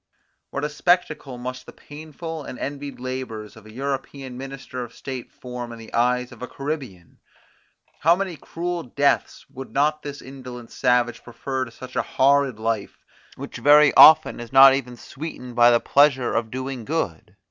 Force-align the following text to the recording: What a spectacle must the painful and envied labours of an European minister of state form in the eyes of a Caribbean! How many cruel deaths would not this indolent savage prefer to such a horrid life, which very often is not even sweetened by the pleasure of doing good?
What 0.49 0.63
a 0.63 0.69
spectacle 0.69 1.37
must 1.37 1.67
the 1.67 1.71
painful 1.71 2.43
and 2.43 2.57
envied 2.57 2.99
labours 2.99 3.55
of 3.55 3.67
an 3.67 3.73
European 3.75 4.35
minister 4.35 4.83
of 4.83 4.95
state 4.95 5.31
form 5.31 5.71
in 5.71 5.77
the 5.77 5.93
eyes 5.93 6.31
of 6.31 6.41
a 6.41 6.47
Caribbean! 6.47 7.19
How 7.99 8.15
many 8.15 8.35
cruel 8.35 8.81
deaths 8.81 9.45
would 9.51 9.71
not 9.71 10.01
this 10.01 10.19
indolent 10.23 10.71
savage 10.71 11.23
prefer 11.23 11.65
to 11.65 11.71
such 11.71 11.95
a 11.95 12.01
horrid 12.01 12.57
life, 12.59 13.05
which 13.35 13.57
very 13.57 13.93
often 13.93 14.39
is 14.39 14.51
not 14.51 14.73
even 14.73 14.97
sweetened 14.97 15.55
by 15.55 15.69
the 15.69 15.79
pleasure 15.79 16.33
of 16.33 16.49
doing 16.49 16.83
good? 16.83 17.35